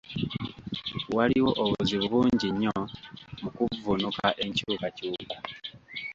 Waliwo 1.15 1.51
obuzibu 1.63 2.05
bungi 2.13 2.47
nnyo 2.53 2.75
mu 3.41 3.49
kuvvuunuka 3.55 4.27
enkyukakyuka. 4.43 5.37